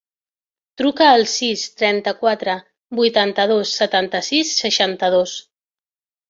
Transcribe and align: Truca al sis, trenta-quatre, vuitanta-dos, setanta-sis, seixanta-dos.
Truca 0.81 1.09
al 1.17 1.25
sis, 1.33 1.65
trenta-quatre, 1.81 2.55
vuitanta-dos, 3.01 3.75
setanta-sis, 3.83 4.55
seixanta-dos. 4.65 5.37